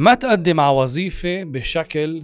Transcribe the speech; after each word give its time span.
ما 0.00 0.14
تقدم 0.14 0.60
على 0.60 0.76
وظيفة 0.76 1.44
بشكل 1.44 2.22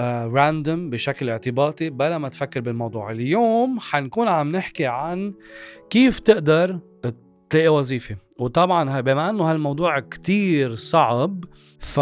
random 0.00 0.88
uh, 0.88 0.92
بشكل 0.92 1.30
اعتباطي 1.30 1.90
بلا 1.90 2.18
ما 2.18 2.28
تفكر 2.28 2.60
بالموضوع. 2.60 3.10
اليوم 3.10 3.80
حنكون 3.80 4.28
عم 4.28 4.52
نحكي 4.52 4.86
عن 4.86 5.34
كيف 5.90 6.18
تقدر 6.18 6.78
تلاقي 7.50 7.68
وظيفة. 7.68 8.16
وطبعا 8.38 9.00
بما 9.00 9.30
إنه 9.30 9.50
هالموضوع 9.50 10.00
كتير 10.00 10.74
صعب 10.74 11.44
ف 11.78 12.00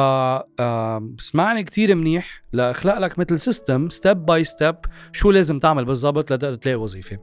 اسمعني 1.18 1.64
كتير 1.64 1.94
منيح 1.94 2.42
لاخلق 2.52 2.98
لك 2.98 3.18
مثل 3.18 3.38
system 3.38 3.90
step 3.90 4.26
by 4.26 4.44
step 4.44 4.76
شو 5.12 5.30
لازم 5.30 5.58
تعمل 5.58 5.84
بالضبط 5.84 6.32
لتقدر 6.32 6.54
تلاقي 6.54 6.76
وظيفة. 6.76 7.18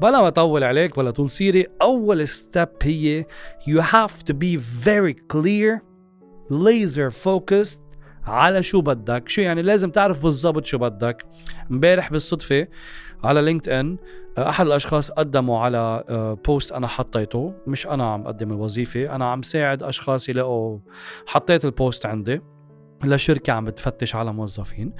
بلا 0.00 0.20
ما 0.20 0.28
أطول 0.28 0.64
عليك 0.64 0.98
ولا 0.98 1.10
طول 1.10 1.30
سيرة 1.30 1.66
أول 1.82 2.28
step 2.28 2.68
هي 2.82 3.24
you 3.70 3.82
have 3.82 4.24
to 4.30 4.34
be 4.34 4.58
very 4.84 5.14
clear 5.32 5.91
laser 6.52 7.12
focused 7.24 7.80
على 8.24 8.62
شو 8.62 8.80
بدك. 8.80 9.28
شو 9.28 9.40
يعني 9.40 9.62
لازم 9.62 9.90
تعرف 9.90 10.22
بالضبط 10.22 10.64
شو 10.64 10.78
بدك. 10.78 11.26
امبارح 11.70 12.10
بالصدفة 12.10 12.68
على 13.24 13.42
LinkedIn 13.42 13.96
أحد 14.38 14.66
الأشخاص 14.66 15.10
قدموا 15.10 15.58
على 15.58 16.04
post 16.46 16.72
أنا 16.72 16.86
حطيته. 16.86 17.54
مش 17.66 17.86
أنا 17.86 18.12
عم 18.12 18.22
أقدم 18.22 18.52
الوظيفة 18.52 19.14
أنا 19.16 19.30
عم 19.30 19.42
ساعد 19.42 19.82
أشخاص 19.82 20.28
يلاقوا 20.28 20.78
حطيت 21.26 21.64
البوست 21.64 22.06
عندي 22.06 22.40
لشركة 23.04 23.52
عم 23.52 23.64
بتفتش 23.64 24.16
على 24.16 24.32
موظفين. 24.32 24.92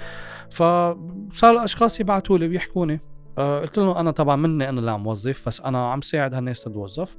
فصار 0.50 1.50
الأشخاص 1.50 2.00
يبعثوا 2.00 2.38
لي 2.38 2.48
بيحكوني 2.48 3.00
آه، 3.38 3.60
قلت 3.60 3.78
لهم 3.78 3.96
أنا 3.96 4.10
طبعا 4.10 4.36
مني 4.36 4.68
أنا 4.68 4.80
اللي 4.80 4.90
عم 4.90 5.06
وظف 5.06 5.48
بس 5.48 5.60
أنا 5.60 5.92
عم 5.92 6.00
ساعد 6.00 6.34
هالناس 6.34 6.64
تتوظف. 6.64 7.16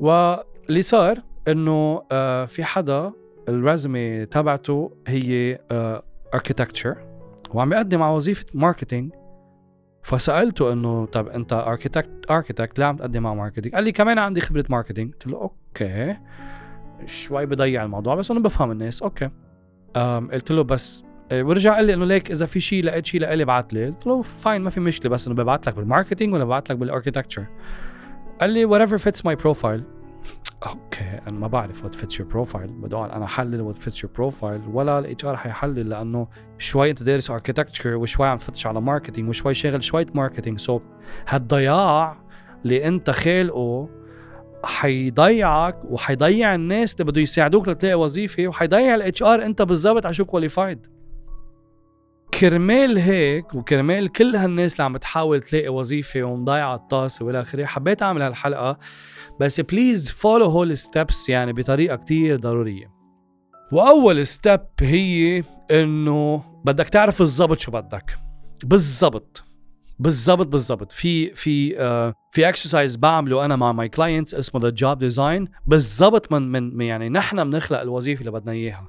واللي 0.00 0.82
صار 0.82 1.18
آه، 1.48 2.44
في 2.44 2.64
حدا 2.64 3.12
ال 3.48 3.59
résumé 3.59 4.24
تبعته 4.24 4.92
هي 5.06 5.58
architecture 6.34 6.90
آه، 6.90 7.54
وعم 7.54 7.72
يقدم 7.72 8.02
على 8.02 8.14
وظيفة 8.14 8.46
marketing 8.54 9.12
فسألته 10.02 10.72
إنه 10.72 11.06
طب 11.06 11.28
أنت 11.28 11.52
architect 11.52 12.30
architect 12.30 12.78
ليه 12.78 12.86
عم 12.86 12.96
تقدم 12.96 13.26
على 13.26 13.36
marketing؟ 13.36 13.74
قال 13.74 13.84
لي 13.84 13.92
كمان 13.92 14.18
عندي 14.18 14.40
خبرة 14.40 14.64
marketing 14.68 15.12
قلت 15.12 15.26
له 15.26 15.36
okay. 15.40 16.16
شوي 17.06 17.46
بضيع 17.46 17.84
الموضوع 17.84 18.14
بس 18.14 18.30
أنا 18.30 18.40
بفهم 18.40 18.70
الناس. 18.70 19.02
okay. 19.02 19.30
قلت 20.32 20.52
له 20.52 20.62
بس 20.62 21.04
إيه، 21.32 21.42
ورجع 21.42 21.74
قال 21.74 21.84
لي 21.84 21.94
إنه 21.94 22.04
ليك 22.04 22.30
إذا 22.30 22.46
في 22.46 22.60
شيء 22.60 22.84
لقيت 22.84 23.06
شيء 23.06 23.20
لإلي 23.20 23.42
ابعث 23.42 23.64
لي. 23.72 23.86
قلت 23.86 24.06
له 24.06 24.22
fine 24.22 24.62
ما 24.62 24.70
في 24.70 24.80
مشكلة 24.80 25.10
بس 25.10 25.26
انه 25.26 25.36
ببعث 25.36 25.68
لك 25.68 25.74
بال 25.74 25.85
marketing 25.85 26.34
ولا 26.34 26.44
ببعث 26.44 26.70
لك 26.70 26.76
بال 26.76 26.86
architecture 26.86 27.46
قال 28.40 28.50
لي 28.50 28.68
whatever 28.68 29.00
fits 29.00 29.20
my 29.20 29.42
profile. 29.44 29.97
okay 30.66 31.20
أنا 31.28 31.38
ما 31.38 31.46
بعرف 31.46 31.84
what 31.84 31.94
fits 31.94 32.20
your 32.20 32.28
profile 32.28 32.70
اقعد 32.92 33.10
أنا 33.10 33.24
أحلل 33.24 33.60
what 33.60 33.78
fits 33.78 34.04
your 34.04 34.12
profile 34.12 34.60
ولا 34.72 34.98
ال 34.98 35.24
HR 35.24 35.36
حيحلل 35.36 35.88
لأنه 35.88 36.28
شوي 36.58 36.90
أنت 36.90 37.02
دارس 37.02 37.30
architecture 37.30 37.96
وشوي 37.96 38.28
عم 38.28 38.38
تفتش 38.38 38.66
على 38.66 38.80
marketing 38.80 39.28
وشوي 39.28 39.54
شاغل 39.54 39.84
شوية 39.84 40.06
marketing 40.14 40.58
so 40.60 40.80
هالضياع 41.28 42.16
اللي 42.64 42.88
أنت 42.88 43.10
خالقه 43.10 43.88
حيضيعك 44.64 45.76
وحيضيع 45.84 46.54
الناس 46.54 46.92
اللي 46.94 47.04
بده 47.04 47.20
يساعدوك 47.20 47.68
لتلاقي 47.68 47.94
وظيفة 47.94 48.48
وحيضيع 48.48 48.94
ال 48.94 49.22
HR 49.22 49.44
أنت 49.44 49.62
بالضبط 49.62 50.06
على 50.06 50.14
شو 50.14 50.24
qualified 50.24 50.86
كرمال 52.38 52.98
هيك 52.98 53.54
وكرمال 53.54 54.12
كل 54.12 54.36
هالناس 54.36 54.72
اللي 54.72 54.84
عم 54.84 54.96
تحاول 54.96 55.40
تلاقي 55.40 55.68
وظيفة 55.68 56.22
ومضيعة 56.22 56.74
الطاسه 56.74 57.24
والى 57.24 57.40
آخره 57.40 57.64
حبيت 57.64 58.02
أعمل 58.02 58.22
هالحلقة. 58.22 58.78
بس 59.40 59.60
please 59.60 60.10
follow 60.10 60.46
هول 60.46 60.78
steps 60.78 61.28
يعني 61.28 61.52
بطريقة 61.52 61.96
كتير 61.96 62.36
ضرورية. 62.36 62.90
وأول 63.72 64.26
step 64.26 64.60
هي 64.80 65.42
إنه 65.70 66.42
بدك 66.64 66.88
تعرف 66.88 67.18
بالضبط 67.18 67.58
شو 67.58 67.70
بدك. 67.70 68.18
بالضبط. 68.64 69.42
بالضبط 69.98 70.46
بالضبط. 70.46 70.92
في 70.92 71.34
في 71.34 71.70
uh, 71.72 72.14
في 72.32 72.48
exercise 72.48 72.96
بعمله 72.96 73.44
أنا 73.44 73.56
مع 73.56 73.72
my 73.72 73.88
clients 73.88 74.34
اسمه 74.34 74.60
the 74.60 74.70
job 74.70 74.98
design 74.98 75.48
بالضبط 75.66 76.32
من 76.32 76.52
من 76.52 76.80
يعني 76.80 77.08
نحن 77.08 77.50
بنخلق 77.50 77.80
الوظيفة 77.80 78.20
اللي 78.20 78.30
بدنا 78.30 78.52
إياها. 78.52 78.88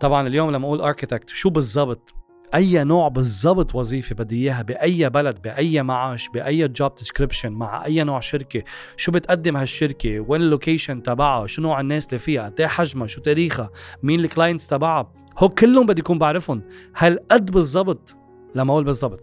طبعا 0.00 0.26
اليوم 0.26 0.50
لما 0.50 0.66
أقول 0.66 0.80
architect 0.80 1.28
شو 1.28 1.50
بالضبط؟ 1.50 2.23
أي 2.54 2.84
نوع 2.84 3.08
بالضبط 3.08 3.74
وظيفة 3.74 4.14
بدي 4.14 4.36
إياها 4.36 4.62
بأي 4.62 5.10
بلد 5.10 5.42
بأي 5.42 5.82
معاش 5.82 6.28
بأي 6.28 6.68
job 6.68 6.94
description 6.94 7.52
مع 7.52 7.84
أي 7.84 8.04
نوع 8.04 8.20
شركة 8.20 8.62
شو 8.96 9.12
بتقدم 9.12 9.56
هالشركة 9.56 10.20
وين 10.20 10.40
ال 10.40 10.47
location 10.47 11.02
تبعها 11.02 11.46
شو 11.46 11.62
نوع 11.62 11.80
الناس 11.80 12.06
اللي 12.06 12.18
فيها 12.18 12.44
قد 12.44 12.60
إيه 12.60 12.66
حجمها 12.66 13.06
شو 13.06 13.20
تاريخها 13.20 13.70
مين 14.02 14.20
ال 14.20 14.26
clients 14.26 14.66
تبعها. 14.66 15.12
هو 15.38 15.48
كلهم 15.48 15.86
بدي 15.86 16.00
يكون 16.00 16.18
بعرفهم. 16.18 16.62
هالقد 16.96 17.50
بالضبط؟ 17.50 18.14
لما 18.54 18.72
أقول 18.72 18.84
بالضبط. 18.84 19.22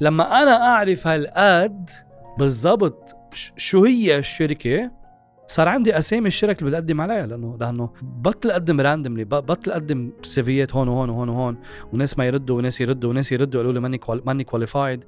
لما 0.00 0.42
أنا 0.42 0.62
أعرف 0.62 1.06
هالقد 1.06 1.90
بالضبط 2.38 3.16
شو 3.56 3.84
هي 3.84 4.18
الشركة؟ 4.18 4.97
صار 5.48 5.68
عندي 5.68 5.98
أسامي 5.98 6.28
الشركة 6.28 6.60
اللي 6.60 6.70
بدي 6.70 6.76
اقدم 6.76 7.00
عليها 7.00 7.26
لأنه 7.26 7.56
لأنه 7.60 7.90
بطل 8.02 8.50
أقدم 8.50 8.80
randomly 8.80 9.24
بطل 9.24 9.70
أقدم 9.70 10.12
CVيات 10.22 10.74
هون 10.74 10.88
وهون 10.88 11.08
وهون 11.10 11.28
وهون 11.28 11.56
وناس 11.92 12.18
ما 12.18 12.26
يردوا 12.26 12.56
وناس 12.56 12.80
يردوا 12.80 13.10
وناس 13.10 13.32
يردوا 13.32 13.60
يقولوا 13.60 13.72
لي 13.72 13.80
ماني 13.80 14.00
ماني 14.26 14.44
qualified 14.44 15.04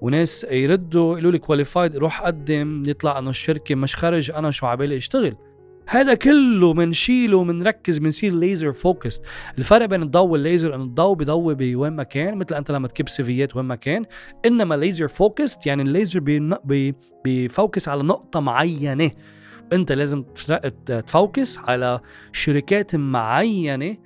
وناس 0.00 0.46
يردوا 0.50 1.12
يقولوا 1.12 1.32
لي 1.32 1.38
qualified 1.38 1.96
روح 1.96 2.22
قدم 2.22 2.82
يطلع 2.86 3.18
انه 3.18 3.30
الشركة 3.30 3.74
مش 3.74 3.96
خرج 3.96 4.30
أنا 4.30 4.50
شو 4.50 4.66
عبالي 4.66 4.96
اشتغل. 4.96 5.36
هذا 5.86 6.14
كله 6.14 6.74
بنشيله 6.74 7.36
وبنركز 7.36 7.98
بنصير 7.98 8.34
laser 8.34 8.72
focus 8.72 9.20
الفرق 9.58 9.86
بين 9.86 10.02
الضوء 10.02 10.28
والليزر 10.28 10.74
إنه 10.74 10.84
الضوء 10.84 11.14
بيضوي 11.16 11.54
بوين 11.54 11.92
ما 11.92 12.02
كان 12.02 12.38
مثل 12.38 12.54
أنت 12.54 12.70
لما 12.70 12.88
تكب 12.88 13.08
CVيات 13.08 13.56
وين 13.56 13.64
ما 13.64 13.74
كان 13.74 14.04
إنما 14.46 14.74
laser 14.74 15.08
focus 15.08 15.56
يعني 15.66 15.82
الليزر 15.82 16.20
بي 17.24 17.42
focus 17.42 17.88
على 17.88 18.02
نقطة 18.02 18.40
معينة. 18.40 19.10
انت 19.72 19.92
لازم 19.92 20.22
ت 20.86 20.98
focus 20.98 21.58
على 21.58 22.00
شركات 22.32 22.96
معينة 22.96 23.96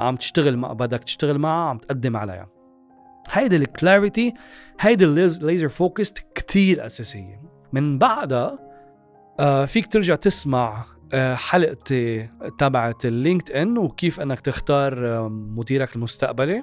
عم 0.00 0.16
تشتغل 0.16 0.56
مع 0.56 0.72
بدك 0.72 1.04
تشتغل 1.04 1.38
معها 1.38 1.70
عم 1.70 1.78
تقدم 1.78 2.16
عليها. 2.16 2.48
هيدي 3.30 3.56
ال 3.56 3.66
clarity 3.66 4.34
هيدي 4.80 5.04
ال 5.04 5.15
laser 5.15 5.68
focus 5.68 6.12
كتير 6.34 6.86
أساسية. 6.86 7.42
من 7.72 7.98
بعدها 7.98 8.58
آه 9.40 9.64
فيك 9.64 9.86
ترجع 9.86 10.14
تسمع 10.14 10.84
آه 11.12 11.34
حلقتي 11.34 12.30
تبعت 12.58 13.06
ال 13.06 13.52
LinkedIn 13.52 13.78
وكيف 13.78 14.20
إنك 14.20 14.40
تختار 14.40 15.28
مديرك 15.28 15.96
المستقبلي. 15.96 16.62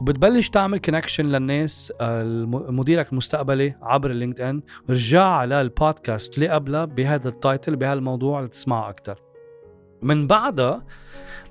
وبتبلش 0.00 0.48
تعمل 0.48 0.78
connection 0.78 1.24
للناس 1.26 1.92
آه، 2.00 2.22
مديرك 2.46 3.12
المستقبلي 3.12 3.74
عبر 3.82 4.10
ال 4.10 4.40
LinkedIn 4.40 4.62
رجع 4.90 5.24
على 5.24 5.60
البودكاست 5.60 6.34
اللي 6.34 6.48
قبلها 6.48 6.84
بهذا 6.84 7.28
ال 7.28 7.36
title 7.36 7.76
بهالموضوع 7.76 8.40
لتسمعه 8.40 8.90
أكثر 8.90 9.18
من 10.02 10.26
بعدها 10.26 10.84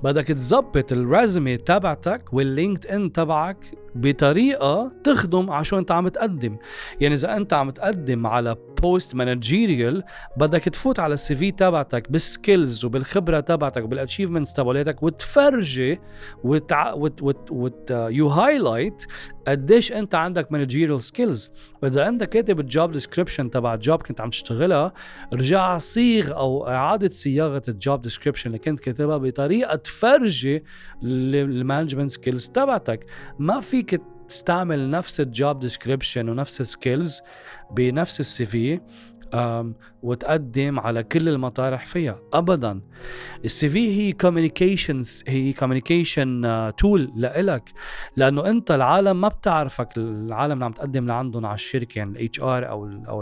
بدك 0.03 0.27
تظبط 0.27 0.91
ال 0.91 1.01
résumé 1.01 1.57
تبعتك 1.57 2.33
وال 2.33 2.87
LinkedIn 2.87 3.11
تبعك 3.11 3.57
بطريقة 3.95 4.91
تخدم 5.03 5.63
شو 5.63 5.77
أنت 5.77 5.91
عم 5.91 6.07
تقدم. 6.07 6.57
يعني 7.01 7.15
إذا 7.15 7.37
أنت 7.37 7.53
عم 7.53 7.69
تقدم 7.69 8.27
على 8.27 8.55
post 8.81 9.15
managerial 9.15 10.03
بدك 10.37 10.63
تفوت 10.63 10.99
على 10.99 11.13
ال 11.13 11.35
CV 11.35 11.51
تبعتك 11.51 12.11
بال 12.11 12.30
skills 12.30 12.85
وبالخبرة 12.85 13.39
تبعتك 13.39 13.83
وبال 13.83 13.97
achievements 13.97 14.53
تبعتك 14.53 15.03
وتفرجي 15.03 15.99
وتع... 16.43 16.93
وت... 16.93 17.21
وت... 17.21 17.51
وت... 17.51 17.91
you 17.91 18.27
highlight 18.27 19.05
قديش 19.47 19.91
أنت 19.91 20.15
عندك 20.15 20.51
managerial 20.51 21.03
skills 21.03 21.51
واذا 21.83 22.07
انت 22.07 22.23
كاتب 22.23 22.59
ال 22.59 22.67
job 22.67 22.91
description 22.91 23.51
تبع 23.51 23.73
ال 23.73 23.80
job 23.80 24.01
كنت 24.01 24.21
عم 24.21 24.29
تشتغلها 24.29 24.93
رجع 25.33 25.77
صيغ 25.77 26.37
أو 26.37 26.67
إعادة 26.67 27.09
صياغة 27.09 27.61
ال 27.67 27.76
job 27.76 28.01
description 28.01 28.47
اللي 28.47 28.59
كنت 28.59 28.79
كاتبها 28.79 29.17
بطريقة 29.17 29.75
تفرجي 29.75 30.63
ال 31.03 31.13
management 31.13 32.11
skills 32.11 32.47
تبعتك. 32.47 33.05
ما 33.39 33.61
فيك 33.61 34.01
تستعمل 34.31 34.89
نفس 34.89 35.19
ال 35.19 35.29
job 35.29 35.59
description 35.59 36.29
ونفس 36.29 36.61
ال 36.61 36.70
skills 36.70 37.21
بنفس 37.71 38.19
ال 38.19 38.45
CV 38.45 38.79
وتقدم 40.03 40.79
على 40.79 41.03
كل 41.03 41.29
المطارح 41.29 41.85
فيها. 41.85 42.19
ابدا. 42.33 42.81
ال 43.45 43.69
CV 43.69 43.97
هي 43.97 44.11
communications 44.11 45.23
هي 45.27 45.53
communication 45.53 46.41
tool 46.77 47.11
لإلك. 47.15 47.69
لأنه 48.17 48.49
أنت 48.49 48.71
العالم 48.71 49.21
ما 49.21 49.27
بتعرفك 49.27 49.97
العالم 49.97 50.53
اللي 50.53 50.65
عم 50.65 50.71
تقدم 50.71 51.07
لعندهم 51.07 51.45
على 51.45 51.55
الشركة 51.55 51.99
يعني 51.99 52.11
ال 52.11 52.41
HR 52.41 52.69
أو 52.69 52.85
ال 52.85 53.05
أو 53.05 53.21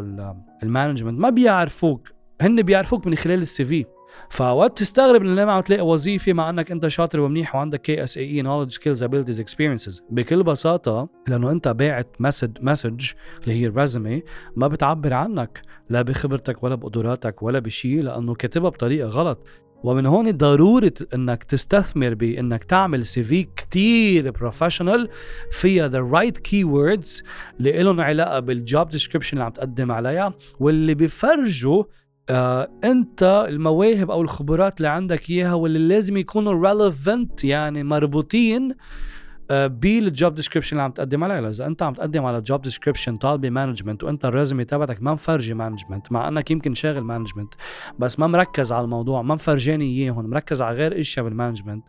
ال 0.63 0.69
management 0.69 1.19
ما 1.19 1.29
بيعرفوك. 1.29 2.09
هن 2.41 2.61
بيعرفوك 2.61 3.07
من 3.07 3.15
خلال 3.15 3.41
ال 3.42 3.66
CV 3.66 3.86
فوقت 4.29 4.71
بتستغرب 4.71 5.21
انه 5.21 5.41
لما 5.41 5.51
عم 5.51 5.61
تلاقي 5.61 5.81
وظيفة 5.85 6.33
مع 6.33 6.50
إنك 6.50 6.71
أنت 6.71 6.88
شاطر 6.88 7.19
ومنيح 7.19 7.56
وعندك 7.56 7.81
KSA 7.81 8.18
knowledge 8.18 8.71
skills 8.71 9.04
abilities 9.04 9.39
experiences 9.39 10.01
بكل 10.09 10.44
بساطة 10.44 11.09
لأنه 11.27 11.51
أنت 11.51 11.67
باعت 11.67 12.15
message 12.19 12.51
message 12.62 13.12
اللي 13.44 13.61
هي 13.61 13.67
ال 13.68 13.75
résumé 13.75 14.24
ما 14.56 14.67
بتعبر 14.67 15.13
عنك 15.13 15.61
لا 15.89 16.01
بخبرتك 16.01 16.63
ولا 16.63 16.75
بقدراتك 16.75 17.44
ولا 17.44 17.59
بشيء 17.59 18.01
لأنه 18.01 18.35
كاتبها 18.35 18.69
بطريقة 18.69 19.09
غلط. 19.09 19.47
ومن 19.83 20.06
هون 20.06 20.31
ضرورة 20.31 20.94
إنك 21.13 21.44
تستثمر 21.44 22.13
بإنك 22.13 22.63
تعمل 22.63 23.06
CV 23.06 23.44
كتير 23.44 24.31
professional 24.31 25.10
فيها 25.51 25.88
the 25.88 26.00
right 26.00 26.38
keywords 26.38 27.24
اللي 27.59 27.83
لهم 27.83 28.01
علاقة 28.01 28.39
بال 28.39 28.60
job 28.60 28.89
description 28.89 29.38
اللي 29.38 29.44
عم 29.45 29.51
تقدم 29.51 29.91
عليها 29.91 30.33
واللي 30.59 30.95
بفرجوا 30.95 31.83
آه 32.30 32.70
أنت 32.84 33.46
المواهب 33.50 34.12
أو 34.12 34.22
الخبرات 34.22 34.78
اللي 34.78 34.88
عندك 34.88 35.30
إياها 35.30 35.54
واللي 35.54 35.80
لازم 35.80 36.18
يكونوا 36.18 36.70
relevant 36.69 37.44
يعني 37.44 37.84
مربوطين 37.84 38.76
آه، 39.52 39.68
بال 39.68 39.95
job 39.95 40.36
description 40.36 40.75
اللي 40.76 40.84
عم 40.84 40.92
تقدم 40.92 41.24
عليها 41.24 41.50
إذا 41.50 41.66
أنت 41.66 41.84
عم 41.84 41.94
تقدم 41.94 42.26
على 42.26 42.42
job 42.42 42.62
description 42.62 43.18
طالبه 43.18 43.50
management 43.50 44.04
وأنت 44.04 44.26
ال 44.25 44.31
résumé 44.31 44.66
تبعتك 44.66 45.02
ما 45.02 45.14
مفرجي 45.14 45.54
management 45.54 46.12
مع 46.12 46.28
إنك 46.28 46.52
يمكن 46.52 46.74
شاغل 46.74 47.02
management 47.01 47.54
بس 48.00 48.20
ما 48.20 48.28
مركز 48.28 48.72
على 48.72 48.84
الموضوع 48.84 49.22
ما 49.22 49.36
مفرجاني 49.36 49.86
اياهم 49.86 50.30
مركز 50.30 50.62
على 50.62 50.78
غير 50.78 51.00
إشياء 51.00 51.26
بال 51.25 51.35
management 51.35 51.83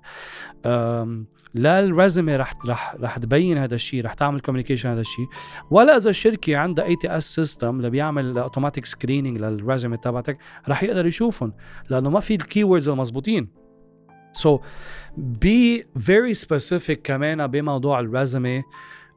لا 1.55 1.81
ال 1.81 1.89
résumé 1.89 2.37
رح 2.37 2.55
رح 2.67 2.95
رح 3.01 3.19
تبين 3.19 3.59
هذا 3.59 3.75
الشيء 3.75 4.05
رح 4.05 4.15
تعمل 4.15 4.41
communication 4.41 4.89
هذا 4.89 5.01
الشيء. 5.01 5.27
ولا 5.71 5.97
إذا 5.97 6.11
الشركة 6.11 6.57
عندها 6.57 6.85
ATS 6.85 7.35
system 7.35 7.77
اللي 7.77 7.91
بيعمل 7.91 8.39
automatic 8.39 8.85
screening 8.87 9.39
لل 9.39 9.53
résumé 9.53 9.97
تبعتك 9.97 10.39
رح 10.69 10.83
يقدر 10.83 11.07
يشوفهم 11.07 11.53
لأنه 11.89 12.11
ما 12.11 12.21
في 12.21 12.35
ال 12.35 12.65
keywords 12.65 12.89
المضبوطين. 12.89 13.49
so 14.33 14.61
be 15.17 15.87
very 15.99 16.35
specific 16.35 17.03
كمان 17.03 17.47
بموضوع 17.47 18.01
ال 18.01 18.10
résumé 18.10 18.63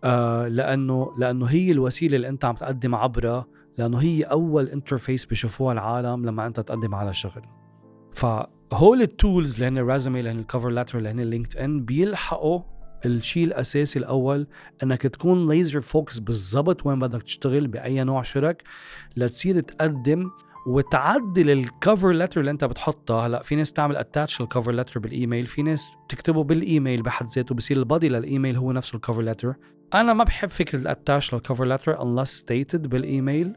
آه 0.04 0.48
لأنه 0.48 1.14
لأنه 1.18 1.46
هي 1.46 1.72
الوسيلة 1.72 2.16
اللي 2.16 2.30
أنت 2.30 2.46
عم 2.46 2.56
تقدم 2.56 2.96
عبرها 2.96 3.46
لأنه 3.78 3.98
هي 3.98 4.24
أول 4.24 4.70
interface 4.70 5.26
بيشوفوها 5.26 5.74
العالم 5.74 6.26
لما 6.26 6.48
أنت 6.48 6.60
تقدم 6.60 6.96
على 6.96 7.14
شغل 7.14 7.42
فهول 8.74 9.02
ال 9.02 9.11
tools 9.11 9.54
اللي 9.54 9.68
هن 9.68 9.78
ال 9.78 9.84
résumé 9.84 10.20
اللي 10.20 10.32
هن 10.32 10.40
ال 10.40 10.45
cover 10.45 10.70
letter 10.70 10.98
اللي 10.98 11.10
هن 11.10 11.20
ال 11.20 11.58
LinkedIn 11.58 11.86
بيلحقوا 11.86 12.62
الشيء 13.06 13.44
الأساسي 13.44 14.00
الأول 14.00 14.48
إنك 14.84 15.02
تكون 15.02 15.50
laser 15.50 15.82
focus 15.82 16.20
بالضبط 16.20 16.86
وين 16.86 17.00
بدك 17.00 17.22
تشتغل 17.22 17.68
بأي 17.68 18.04
نوع 18.04 18.24
شركة. 18.24 18.64
لتصير 19.18 19.60
تقدم 19.60 20.30
وتعدل 20.68 21.50
ال 21.50 21.60
cover 21.60 22.12
letter 22.12 22.40
اللي 22.40 22.52
أنت 22.52 22.66
بتحطها 22.66 23.28
هلأ 23.28 23.44
في 23.44 23.56
ناس 23.56 23.74
تعمل 23.74 23.98
attach 23.98 24.42
ال 24.42 24.47
cover 24.47 24.72
letter 24.72 25.00
بال 25.00 25.14
email 25.14 25.48
في 25.48 25.62
ناس 25.62 25.92
بتكتبه 26.06 26.44
بالإيميل 26.44 27.02
بحد 27.02 27.28
ذاته 27.36 27.56
بصير 27.56 27.78
ال 27.78 27.84
body 27.84 28.10
لل 28.10 28.23
email 28.23 28.56
هو 28.58 28.72
نفسه 28.72 28.96
ال 28.96 29.00
cover 29.00 29.22
letter 29.22 29.54
أنا 29.94 30.14
ما 30.14 30.24
بحب 30.24 30.50
فكرة 30.50 30.80
ال 30.80 30.88
attach 30.88 31.34
لل 31.34 31.43
cover 31.43 31.66
letter 31.66 31.98
unless 31.98 32.30
stated 32.30 32.88
بالإيميل. 32.88 33.54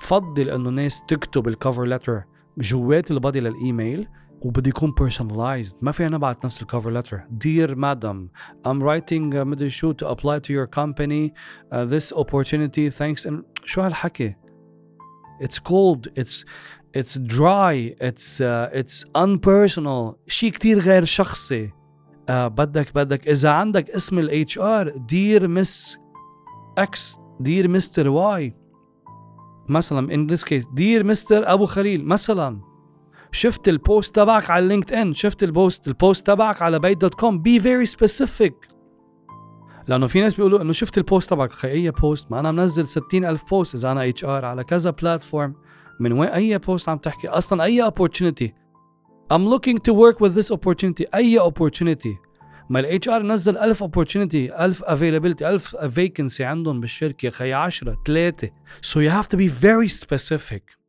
بفضل 0.00 0.50
إنه 0.50 0.70
ناس 0.70 1.02
تكتب 1.08 1.48
ال 1.48 1.54
cover 1.54 1.84
letter 1.84 2.22
جوات 2.58 3.10
ال 3.10 3.16
body 3.16 3.40
لل 3.40 3.57
email. 3.57 4.08
وبده 4.40 4.68
يكون 4.68 4.94
personalized 5.00 5.74
ما 5.82 5.92
فينا 5.92 6.16
نبعت 6.16 6.44
نفس 6.44 6.62
ال 6.62 6.67
cover 6.67 6.90
letter 6.90 7.20
dear 7.44 7.74
madam 7.74 8.30
I'm 8.68 8.82
writing 8.82 9.34
uh, 9.34 9.36
مدري 9.36 9.70
شو 9.70 9.92
to 9.92 10.06
apply 10.06 10.38
to 10.38 10.52
your 10.52 10.66
company 10.66 11.32
uh, 11.72 11.84
this 11.84 12.12
opportunity 12.12 12.90
thanks 12.90 13.26
and 13.26 13.42
شو 13.64 13.80
هالحكي 13.80 14.34
it's 15.42 15.58
cold 15.58 16.08
it's 16.20 16.44
it's 16.96 17.14
dry 17.16 17.94
it's 18.00 18.40
uh, 18.40 18.68
it's 18.72 19.04
unpersonal 19.18 20.16
شيء 20.28 20.50
كتير 20.52 20.78
غير 20.78 21.04
شخصي 21.04 21.68
uh, 21.68 22.32
بدك 22.32 22.94
بدك 22.94 23.28
اذا 23.28 23.50
عندك 23.50 23.90
اسم 23.90 24.18
ال 24.18 24.58
HR 24.58 24.96
dear 24.96 25.48
Miss 25.48 25.98
X 26.78 27.16
dear 27.40 27.68
Mister 27.68 28.08
Y 28.08 28.56
مثلا 29.68 30.08
in 30.14 30.32
this 30.32 30.44
case 30.44 30.74
dear 30.74 31.04
Mister 31.04 31.52
ابو 31.52 31.66
خليل 31.66 32.04
مثلا 32.04 32.69
شفت 33.32 33.68
ال 33.68 33.78
post 33.78 34.16
تبعك 34.16 34.50
على 34.50 34.66
LinkedIn 34.66 35.14
شفت 35.14 35.42
ال 35.42 35.51
post 35.51 35.88
ال 35.88 35.96
post 35.96 36.26
تبعك 36.26 36.62
على 36.62 36.78
Bayt.com. 36.78 37.38
be 37.38 37.60
very 37.60 37.86
specific 37.86 38.68
لأنه 39.88 40.06
في 40.06 40.20
ناس 40.20 40.34
بيقولوا 40.34 40.62
إنه 40.62 40.72
شفت 40.72 40.98
ال 40.98 41.04
post 41.04 41.30
تبعك. 41.30 41.50
أخي 41.50 41.68
أي 41.68 41.90
post؟ 41.90 42.30
ما 42.30 42.40
أنا 42.40 42.52
منزل 42.52 42.88
ستين 42.88 43.24
ألف 43.24 43.50
post. 43.50 43.74
إذا 43.74 43.92
أنا 43.92 44.08
HR 44.08 44.44
على 44.44 44.64
كذا 44.64 44.90
platform 44.90 45.54
من 46.00 46.12
وين 46.12 46.28
أي 46.28 46.58
post 46.58 46.88
عم 46.88 46.98
تحكي؟ 46.98 47.28
أصلا 47.28 47.64
أي 47.64 47.90
opportunity. 47.90 48.48
I'm 49.32 49.46
looking 49.46 49.78
to 49.78 49.92
work 49.92 50.20
with 50.20 50.34
this 50.34 50.50
opportunity. 50.50 51.04
أي 51.14 51.40
opportunity. 51.40 52.30
ما 52.70 52.80
ال 52.80 53.08
HR 53.08 53.22
نزل 53.22 53.58
1000 53.58 53.84
opportunity 53.84 54.60
1000 54.60 54.82
availability 54.82 55.42
1000 55.42 55.76
vacancy 55.76 56.40
عندهم 56.40 56.80
بالشركة. 56.80 57.30
خي 57.30 57.52
10 57.52 57.96
3 58.06 58.50
so 58.86 59.00
you 59.00 59.10
have 59.10 59.28
to 59.28 59.36
be 59.36 59.48
very 59.48 59.88
specific. 59.88 60.79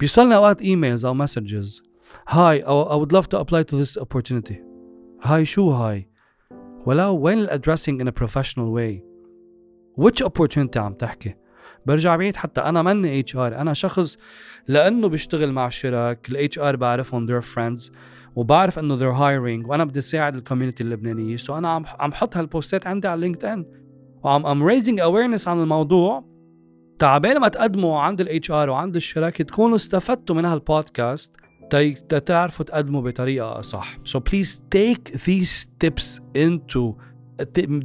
بيوصلنا 0.00 0.36
اوقات 0.36 0.62
emails 0.62 1.04
أو 1.04 1.14
messages 1.14 1.82
Hi 2.28 2.62
I 2.64 2.96
would 2.96 3.12
love 3.12 3.26
to 3.28 3.38
apply 3.38 3.62
to 3.62 3.76
this 3.76 4.02
opportunity. 4.02 4.54
Hi 5.22 5.44
شو 5.44 5.70
Hi 5.70 6.10
ولو 6.86 7.16
وين 7.16 7.38
ال 7.38 7.44
addressing 7.44 8.00
in 8.00 8.10
professional 8.10 8.66
way 8.66 9.04
which 10.00 10.24
opportunity 10.26 10.76
عم 10.76 10.94
تحكي؟ 10.94 11.34
برجع 11.86 12.16
بعيد 12.16 12.36
حتى 12.36 12.60
أنا 12.60 12.82
ماني 12.82 13.20
HR 13.20 13.56
أنا 13.56 13.74
شخص 13.74 14.16
لأنه 14.68 15.08
بشتغل 15.08 15.52
مع 15.52 15.68
شرك 15.68 16.28
ال 16.30 16.58
HR 16.58 16.76
بعرفهم 16.76 17.26
their 17.26 17.44
friends 17.44 17.92
وبعرف 18.36 18.78
إنه 18.78 18.98
they're 18.98 19.18
hiring 19.18 19.68
وأنا 19.68 19.84
بدي 19.84 20.00
ساعد 20.00 20.34
ال 20.36 20.41
community 20.41 20.82
اللبنانية. 20.82 21.36
so 21.36 21.58
أنا 21.58 21.68
عم 21.68 21.84
عم 21.86 22.12
حط 22.12 22.36
هالبوستات 22.36 22.86
عندي 22.86 23.08
على 23.08 23.20
LinkedIn 23.20 23.66
وعم 24.24 24.46
I'm 24.46 24.62
raising 24.62 25.00
awareness 25.00 25.48
عن 25.48 25.62
الموضوع. 25.62 26.29
تا 27.00 27.09
قبل 27.09 27.38
ما 27.38 27.48
تقدموا 27.48 28.00
عند 28.00 28.20
ال 28.20 28.50
HR 28.50 28.70
وعند 28.70 28.96
الشركة 28.96 29.44
تكونوا 29.44 29.76
استفدتوا 29.76 30.36
من 30.36 30.44
هالبودكاست 30.44 31.36
تعرفوا 32.26 32.64
تقدموا 32.64 33.00
بطريقة 33.00 33.58
اصح 33.58 33.96
so 34.04 34.18
please 34.18 34.60
take 34.74 35.12
these 35.12 35.66
tips 35.84 36.20
and 36.36 36.94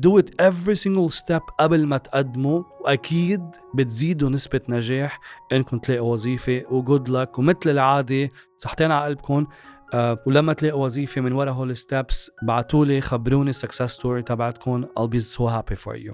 do 0.06 0.18
it 0.18 0.30
every 0.42 0.76
single 0.76 1.10
step 1.10 1.44
قبل 1.60 1.86
ما 1.86 1.98
تقدموا. 1.98 2.64
وأكيد 2.82 3.42
بتزيدوا 3.76 4.30
نسبة 4.30 4.62
نجاح. 4.70 5.20
إنكم 5.54 5.80
تلاقوا 5.80 6.12
وظيفة 6.12 6.64
و 6.69 6.78
good 6.78 7.10
luck 7.10 7.40
ومثل 7.40 7.70
العادة 7.70 8.30
صحتين 8.58 8.92
على 8.92 9.06
قلبكم. 9.06 9.48
أه 9.94 10.24
ولما 10.28 10.54
تلاقوا 10.54 10.86
وظيفة 10.86 11.22
من 11.22 11.32
ورا 11.32 11.52
هول 11.52 11.72
ال 11.72 11.81
steps 11.81 12.31
بعتوا 12.44 12.86
لي 12.86 13.02
خبروني 13.02 13.50
ال 13.50 13.55
success 13.55 13.92
story 13.92 14.21
تبعتكم. 14.22 14.86
I'll 14.86 15.07
be 15.07 15.19
so 15.19 15.48
happy 15.48 15.76
for 15.76 15.95
you. 15.95 16.14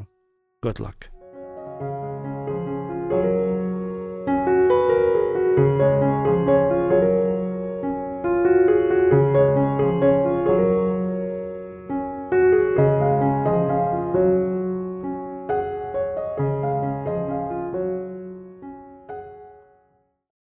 Good 0.65 0.79
luck. 0.79 1.20